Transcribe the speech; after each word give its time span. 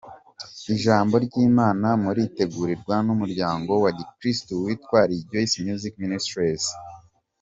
Ijambo 0.75 1.15
ry’Imana 1.25 1.87
muritegurirwa 2.03 2.95
n’umuryango 3.05 3.71
wa 3.83 3.91
Gikristu 3.97 4.51
witwa 4.63 4.99
Rejoice 5.11 5.55
Music 5.65 5.93
Ministries. 6.03 6.65